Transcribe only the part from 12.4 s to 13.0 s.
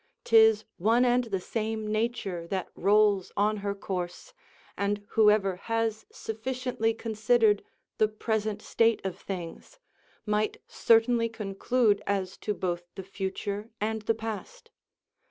both